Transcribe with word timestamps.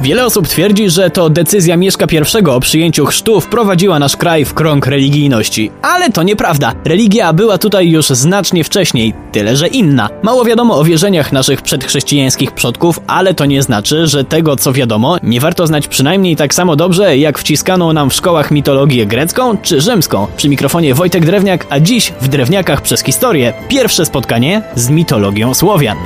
Wiele 0.00 0.26
osób 0.26 0.48
twierdzi, 0.48 0.90
że 0.90 1.10
to 1.10 1.30
decyzja 1.30 1.76
Mieszka 1.76 2.06
I 2.12 2.46
o 2.46 2.60
przyjęciu 2.60 3.06
chrztu 3.06 3.40
wprowadziła 3.40 3.98
nasz 3.98 4.16
kraj 4.16 4.44
w 4.44 4.54
krąg 4.54 4.86
religijności. 4.86 5.70
Ale 5.82 6.10
to 6.10 6.22
nieprawda. 6.22 6.72
Religia 6.84 7.32
była 7.32 7.58
tutaj 7.58 7.90
już 7.90 8.06
znacznie 8.06 8.64
wcześniej, 8.64 9.14
tyle 9.32 9.56
że 9.56 9.68
inna. 9.68 10.08
Mało 10.22 10.44
wiadomo 10.44 10.78
o 10.78 10.84
wierzeniach 10.84 11.32
naszych 11.32 11.62
przedchrześcijańskich 11.62 12.52
przodków, 12.52 13.00
ale 13.06 13.34
to 13.34 13.44
nie 13.46 13.62
znaczy, 13.62 14.06
że 14.06 14.24
tego 14.24 14.56
co 14.56 14.72
wiadomo 14.72 15.16
nie 15.22 15.40
warto 15.40 15.66
znać 15.66 15.88
przynajmniej 15.88 16.36
tak 16.36 16.54
samo 16.54 16.76
dobrze, 16.76 17.16
jak 17.16 17.38
wciskano 17.38 17.92
nam 17.92 18.10
w 18.10 18.14
szkołach 18.14 18.50
mitologię 18.50 19.06
grecką 19.06 19.56
czy 19.62 19.80
rzymską. 19.80 20.26
Przy 20.36 20.48
mikrofonie 20.48 20.94
Wojtek 20.94 21.26
Drewniak, 21.26 21.66
a 21.70 21.80
dziś 21.80 22.12
w 22.20 22.28
Drewniakach 22.28 22.80
przez 22.80 23.04
historię 23.04 23.52
pierwsze 23.68 24.06
spotkanie 24.06 24.62
z 24.74 24.90
mitologią 24.90 25.54
Słowian. 25.54 25.96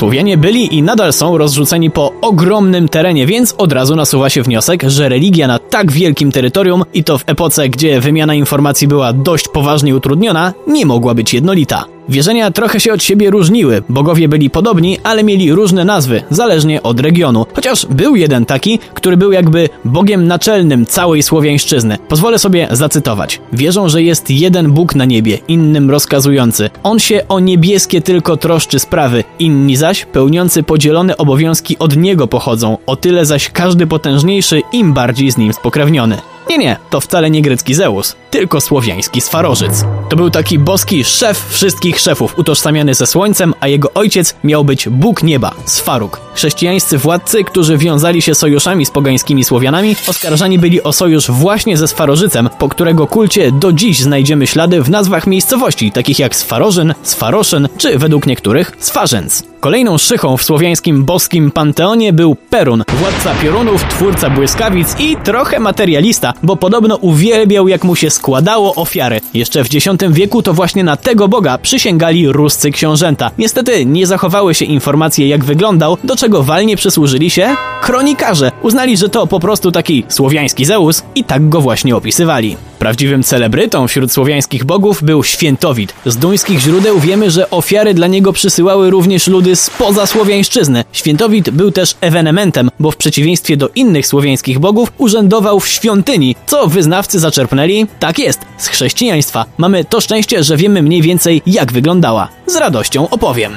Słowianie 0.00 0.36
byli 0.36 0.76
i 0.76 0.82
nadal 0.82 1.12
są 1.12 1.38
rozrzuceni 1.38 1.90
po 1.90 2.12
ogromnym 2.20 2.88
terenie, 2.88 3.26
więc 3.26 3.54
od 3.58 3.72
razu 3.72 3.96
nasuwa 3.96 4.30
się 4.30 4.42
wniosek, 4.42 4.82
że 4.86 5.08
religia 5.08 5.46
na 5.46 5.58
tak 5.58 5.92
wielkim 5.92 6.32
terytorium 6.32 6.84
i 6.94 7.04
to 7.04 7.18
w 7.18 7.24
epoce, 7.26 7.68
gdzie 7.68 8.00
wymiana 8.00 8.34
informacji 8.34 8.88
była 8.88 9.12
dość 9.12 9.48
poważnie 9.48 9.96
utrudniona, 9.96 10.52
nie 10.66 10.86
mogła 10.86 11.14
być 11.14 11.34
jednolita. 11.34 11.99
Wierzenia 12.10 12.50
trochę 12.50 12.80
się 12.80 12.92
od 12.92 13.02
siebie 13.02 13.30
różniły, 13.30 13.82
bogowie 13.88 14.28
byli 14.28 14.50
podobni, 14.50 14.98
ale 15.02 15.24
mieli 15.24 15.52
różne 15.52 15.84
nazwy, 15.84 16.22
zależnie 16.30 16.82
od 16.82 17.00
regionu. 17.00 17.46
Chociaż 17.54 17.86
był 17.86 18.16
jeden 18.16 18.46
taki, 18.46 18.78
który 18.94 19.16
był 19.16 19.32
jakby 19.32 19.68
bogiem 19.84 20.26
naczelnym 20.26 20.86
całej 20.86 21.22
Słowiańszczyzny. 21.22 21.98
Pozwolę 22.08 22.38
sobie 22.38 22.68
zacytować. 22.70 23.40
Wierzą, 23.52 23.88
że 23.88 24.02
jest 24.02 24.30
jeden 24.30 24.72
Bóg 24.72 24.94
na 24.94 25.04
niebie, 25.04 25.38
innym 25.48 25.90
rozkazujący. 25.90 26.70
On 26.82 26.98
się 26.98 27.20
o 27.28 27.40
niebieskie 27.40 28.00
tylko 28.00 28.36
troszczy 28.36 28.78
sprawy, 28.78 29.24
inni 29.38 29.76
zaś, 29.76 30.04
pełniący 30.04 30.62
podzielone 30.62 31.16
obowiązki 31.16 31.78
od 31.78 31.96
niego 31.96 32.26
pochodzą, 32.26 32.78
o 32.86 32.96
tyle 32.96 33.26
zaś 33.26 33.50
każdy 33.50 33.86
potężniejszy 33.86 34.62
im 34.72 34.92
bardziej 34.92 35.30
z 35.30 35.38
nim 35.38 35.52
spokrewniony. 35.52 36.16
Nie, 36.48 36.58
nie, 36.58 36.76
to 36.90 37.00
wcale 37.00 37.30
nie 37.30 37.42
grecki 37.42 37.74
Zeus, 37.74 38.16
tylko 38.30 38.60
słowiański 38.60 39.20
Swarożyc. 39.20 39.84
To 40.10 40.16
był 40.16 40.30
taki 40.30 40.58
boski 40.58 41.04
szef 41.04 41.46
wszystkich 41.50 42.00
szefów, 42.00 42.38
utożsamiany 42.38 42.94
ze 42.94 43.06
słońcem, 43.06 43.54
a 43.60 43.68
jego 43.68 43.92
ojciec 43.94 44.34
miał 44.44 44.64
być 44.64 44.88
Bóg 44.88 45.22
nieba, 45.22 45.54
Sfaruk. 45.64 46.20
Chrześcijańscy 46.34 46.98
władcy, 46.98 47.44
którzy 47.44 47.78
wiązali 47.78 48.22
się 48.22 48.34
sojuszami 48.34 48.86
z 48.86 48.90
pogańskimi 48.90 49.44
Słowianami, 49.44 49.96
oskarżani 50.06 50.58
byli 50.58 50.82
o 50.82 50.92
sojusz 50.92 51.30
właśnie 51.30 51.76
ze 51.76 51.88
Swarożycem, 51.88 52.50
po 52.58 52.68
którego 52.68 53.06
kulcie 53.06 53.52
do 53.52 53.72
dziś 53.72 54.00
znajdziemy 54.00 54.46
ślady 54.46 54.82
w 54.82 54.90
nazwach 54.90 55.26
miejscowości, 55.26 55.92
takich 55.92 56.18
jak 56.18 56.36
Swarożyn, 56.36 56.94
Swaroszyn, 57.02 57.68
czy 57.78 57.98
według 57.98 58.26
niektórych 58.26 58.72
Swarzęc. 58.78 59.42
Kolejną 59.60 59.98
szychą 59.98 60.36
w 60.36 60.42
słowiańskim 60.42 61.04
boskim 61.04 61.50
panteonie 61.50 62.12
był 62.12 62.34
Perun, 62.34 62.84
władca 62.88 63.34
piorunów, 63.34 63.84
twórca 63.84 64.30
błyskawic 64.30 65.00
i 65.00 65.16
trochę 65.16 65.60
materialista, 65.60 66.34
bo 66.42 66.56
podobno 66.56 66.96
uwielbiał 66.96 67.68
jak 67.68 67.84
mu 67.84 67.96
się 67.96 68.10
składało 68.10 68.74
ofiary. 68.74 69.20
Jeszcze 69.34 69.64
w 69.64 69.68
X 69.74 69.88
wieku 70.08 70.42
to 70.42 70.52
właśnie 70.52 70.84
na 70.84 70.96
tego 70.96 71.28
boga 71.28 71.58
przysięgali 71.58 72.28
ruscy 72.28 72.70
książęta. 72.70 73.30
Niestety 73.38 73.86
nie 73.86 74.06
zachowały 74.06 74.54
się 74.54 74.64
informacje 74.64 75.28
jak 75.28 75.44
wyglądał, 75.44 75.96
do 76.04 76.16
czego 76.16 76.42
walnie 76.42 76.76
przysłużyli 76.76 77.30
się 77.30 77.56
kronikarze. 77.82 78.52
Uznali, 78.62 78.96
że 78.96 79.08
to 79.08 79.26
po 79.26 79.40
prostu 79.40 79.72
taki 79.72 80.04
słowiański 80.08 80.64
Zeus 80.64 81.02
i 81.14 81.24
tak 81.24 81.48
go 81.48 81.60
właśnie 81.60 81.96
opisywali. 81.96 82.56
Prawdziwym 82.80 83.22
celebrytą 83.22 83.88
wśród 83.88 84.12
słowiańskich 84.12 84.64
bogów 84.64 85.02
był 85.02 85.24
Świętowit. 85.24 85.94
Z 86.06 86.16
duńskich 86.16 86.60
źródeł 86.60 87.00
wiemy, 87.00 87.30
że 87.30 87.50
ofiary 87.50 87.94
dla 87.94 88.06
niego 88.06 88.32
przysyłały 88.32 88.90
również 88.90 89.26
ludy 89.26 89.56
spoza 89.56 90.06
słowiańszczyzny. 90.06 90.84
Świętowit 90.92 91.50
był 91.50 91.70
też 91.70 91.94
ewenementem, 92.00 92.70
bo 92.80 92.90
w 92.90 92.96
przeciwieństwie 92.96 93.56
do 93.56 93.68
innych 93.74 94.06
słowiańskich 94.06 94.58
bogów 94.58 94.92
urzędował 94.98 95.60
w 95.60 95.68
świątyni, 95.68 96.36
co 96.46 96.66
wyznawcy 96.66 97.18
zaczerpnęli? 97.18 97.86
Tak 97.98 98.18
jest, 98.18 98.40
z 98.58 98.66
chrześcijaństwa. 98.66 99.44
Mamy 99.58 99.84
to 99.84 100.00
szczęście, 100.00 100.42
że 100.42 100.56
wiemy 100.56 100.82
mniej 100.82 101.02
więcej 101.02 101.42
jak 101.46 101.72
wyglądała. 101.72 102.28
Z 102.46 102.56
radością 102.56 103.08
opowiem. 103.08 103.52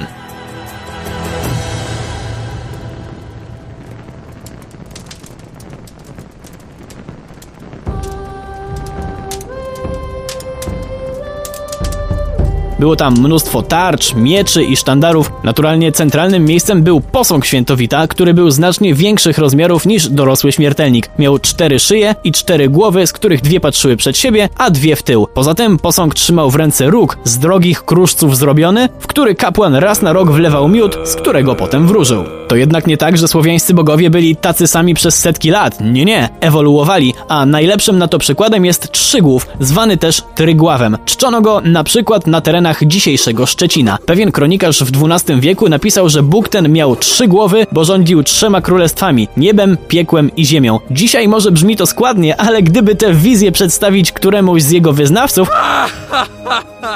Było 12.80 12.96
tam 12.96 13.14
mnóstwo 13.14 13.62
tarcz, 13.62 14.16
mieczy 14.16 14.64
i 14.64 14.78
sztandarów. 14.78 15.32
Naturalnie 15.44 15.92
centralnym 15.92 16.46
miejscem 16.46 16.84
był 16.84 17.02
posąg 17.02 17.46
świętowita, 17.46 18.08
który 18.08 18.34
był 18.34 18.52
znacznie 18.52 18.94
większych 18.94 19.38
rozmiarów 19.38 19.86
niż 19.86 20.10
dorosły 20.10 20.52
śmiertelnik. 20.52 21.10
Miał 21.20 21.40
cztery 21.40 21.80
szyje 21.80 22.16
i 22.24 22.32
cztery 22.32 22.70
głowy, 22.70 23.08
z 23.08 23.14
których 23.14 23.42
dwie 23.42 23.60
patrzyły 23.60 23.98
przed 23.98 24.18
siebie, 24.18 24.50
a 24.58 24.70
dwie 24.70 24.96
w 24.96 25.04
tył. 25.04 25.28
Poza 25.34 25.56
tym 25.56 25.80
posąg 25.80 26.16
trzymał 26.16 26.52
w 26.52 26.56
ręce 26.56 26.90
róg 26.90 27.18
z 27.24 27.38
drogich 27.38 27.86
kruszców 27.86 28.38
zrobiony, 28.38 28.90
w 29.00 29.08
który 29.08 29.36
kapłan 29.36 29.76
raz 29.76 30.02
na 30.02 30.14
rok 30.14 30.32
wlewał 30.32 30.68
miód, 30.68 30.98
z 31.04 31.16
którego 31.16 31.56
potem 31.56 31.88
wróżył. 31.88 32.24
To 32.54 32.58
jednak 32.58 32.88
nie 32.88 32.98
tak, 32.98 33.18
że 33.18 33.28
słowiańscy 33.28 33.74
bogowie 33.74 34.10
byli 34.10 34.36
tacy 34.36 34.68
sami 34.68 34.94
przez 34.94 35.20
setki 35.20 35.50
lat. 35.50 35.78
Nie, 35.82 36.06
nie, 36.06 36.30
ewoluowali, 36.40 37.14
a 37.30 37.46
najlepszym 37.46 37.98
na 37.98 38.08
to 38.08 38.20
przykładem 38.20 38.66
jest 38.66 38.92
Trzygłów, 38.92 39.48
zwany 39.60 39.98
też 39.98 40.22
Trygławem. 40.36 40.98
Czczono 41.06 41.42
go 41.42 41.62
na 41.62 41.84
przykład 41.84 42.28
na 42.28 42.42
terenach 42.42 42.80
dzisiejszego 42.86 43.46
Szczecina. 43.46 43.98
Pewien 44.06 44.32
kronikarz 44.32 44.84
w 44.84 45.04
XII 45.04 45.40
wieku 45.40 45.70
napisał, 45.70 46.10
że 46.10 46.24
Bóg 46.24 46.50
ten 46.50 46.72
miał 46.72 46.96
trzy 46.96 47.28
głowy, 47.28 47.66
bo 47.72 47.86
rządził 47.86 48.24
trzema 48.24 48.62
królestwami 48.62 49.28
niebem, 49.38 49.78
piekłem 49.88 50.36
i 50.36 50.46
ziemią. 50.46 50.80
Dzisiaj 50.92 51.28
może 51.28 51.52
brzmi 51.52 51.78
to 51.78 51.86
składnie, 51.86 52.42
ale 52.42 52.62
gdyby 52.62 52.96
tę 52.96 53.14
wizję 53.14 53.52
przedstawić 53.52 54.12
któremuś 54.12 54.62
z 54.62 54.72
jego 54.72 54.94
wyznawców, 54.94 55.50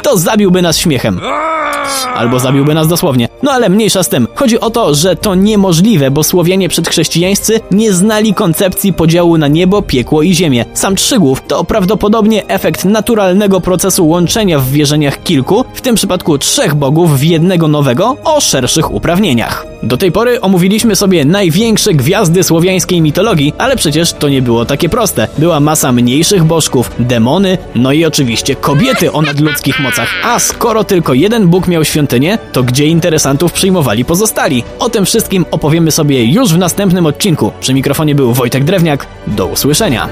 to 0.03 0.17
zabiłby 0.17 0.61
nas 0.61 0.77
śmiechem. 0.77 1.19
Albo 2.15 2.39
zabiłby 2.39 2.73
nas 2.73 2.87
dosłownie. 2.87 3.29
No 3.43 3.51
ale 3.51 3.69
mniejsza 3.69 4.03
z 4.03 4.09
tym. 4.09 4.26
Chodzi 4.37 4.59
o 4.59 4.69
to, 4.69 4.95
że 4.95 5.15
to 5.15 5.35
niemożliwe, 5.35 6.11
bo 6.11 6.23
Słowianie 6.23 6.69
przedchrześcijańscy 6.69 7.59
nie 7.71 7.93
znali 7.93 8.33
koncepcji 8.33 8.93
podziału 8.93 9.37
na 9.37 9.47
niebo, 9.47 9.81
piekło 9.81 10.21
i 10.21 10.33
ziemię. 10.33 10.65
Sam 10.73 10.95
Trzygłów 10.95 11.41
to 11.47 11.63
prawdopodobnie 11.63 12.47
efekt 12.47 12.85
naturalnego 12.85 13.61
procesu 13.61 14.07
łączenia 14.07 14.59
w 14.59 14.69
wierzeniach 14.69 15.23
kilku, 15.23 15.65
w 15.73 15.81
tym 15.81 15.95
przypadku 15.95 16.37
trzech 16.37 16.75
bogów 16.75 17.19
w 17.19 17.23
jednego 17.23 17.67
nowego 17.67 18.17
o 18.23 18.41
szerszych 18.41 18.93
uprawnieniach. 18.93 19.65
Do 19.83 19.97
tej 19.97 20.11
pory 20.11 20.41
omówiliśmy 20.41 20.95
sobie 20.95 21.25
największe 21.25 21.93
gwiazdy 21.93 22.43
słowiańskiej 22.43 23.01
mitologii, 23.01 23.53
ale 23.57 23.75
przecież 23.75 24.13
to 24.13 24.29
nie 24.29 24.41
było 24.41 24.65
takie 24.65 24.89
proste. 24.89 25.27
Była 25.37 25.59
masa 25.59 25.91
mniejszych 25.91 26.43
bożków, 26.43 26.91
demony, 26.99 27.57
no 27.75 27.91
i 27.91 28.05
oczywiście 28.05 28.55
kobiety 28.55 29.11
o 29.11 29.21
nadludzkich 29.21 29.79
mocach. 29.79 30.09
A 30.23 30.39
skoro 30.39 30.83
tylko 30.83 31.13
jeden 31.13 31.47
bóg 31.47 31.67
miał 31.67 31.85
świątynię, 31.85 32.37
to 32.51 32.63
gdzie 32.63 32.85
interesantów 32.85 33.53
przyjmowali 33.53 34.05
pozostali? 34.27 34.63
O 34.79 34.89
tym 34.89 35.05
wszystkim 35.05 35.45
opowiemy 35.51 35.91
sobie 35.91 36.25
już 36.25 36.53
w 36.53 36.57
następnym 36.57 37.05
odcinku. 37.05 37.51
Przy 37.59 37.73
mikrofonie 37.73 38.15
był 38.15 38.33
Wojtek 38.33 38.63
Drewniak. 38.63 39.07
Do 39.27 39.47
usłyszenia. 39.47 40.09